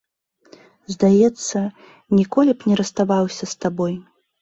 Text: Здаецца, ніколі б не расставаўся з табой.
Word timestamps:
Здаецца, 0.93 1.63
ніколі 2.19 2.51
б 2.59 2.73
не 2.73 2.83
расставаўся 2.83 3.45
з 3.57 3.65
табой. 3.65 3.93